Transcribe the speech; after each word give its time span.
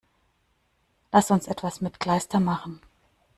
Lass 1.11 1.29
uns 1.29 1.45
etwas 1.45 1.79
mit 1.79 1.99
Kleister 1.99 2.39
machen! 2.39 2.81